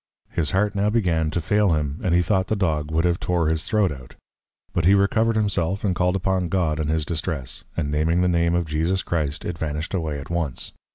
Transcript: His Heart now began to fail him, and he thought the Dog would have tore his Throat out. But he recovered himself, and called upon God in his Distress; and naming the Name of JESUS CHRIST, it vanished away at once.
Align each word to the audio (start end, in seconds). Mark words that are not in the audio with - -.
His 0.31 0.49
Heart 0.49 0.73
now 0.73 0.89
began 0.89 1.29
to 1.29 1.39
fail 1.39 1.73
him, 1.75 2.01
and 2.03 2.15
he 2.15 2.23
thought 2.23 2.47
the 2.47 2.55
Dog 2.55 2.89
would 2.89 3.05
have 3.05 3.19
tore 3.19 3.49
his 3.49 3.65
Throat 3.65 3.91
out. 3.91 4.15
But 4.73 4.85
he 4.85 4.95
recovered 4.95 5.35
himself, 5.35 5.83
and 5.83 5.93
called 5.93 6.15
upon 6.15 6.49
God 6.49 6.79
in 6.79 6.87
his 6.87 7.05
Distress; 7.05 7.63
and 7.77 7.91
naming 7.91 8.21
the 8.21 8.27
Name 8.27 8.55
of 8.55 8.65
JESUS 8.65 9.03
CHRIST, 9.03 9.45
it 9.45 9.59
vanished 9.59 9.93
away 9.93 10.19
at 10.19 10.31
once. 10.31 10.71